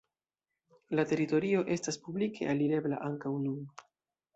La 1.01 1.05
teritorio 1.11 1.61
estas 1.77 2.03
publike 2.09 2.51
alirebla 2.57 3.05
ankaŭ 3.13 3.39
nun. 3.49 3.67